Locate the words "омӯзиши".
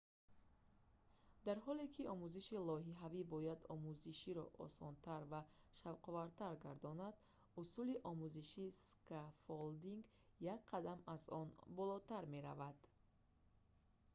2.13-2.57, 8.11-8.65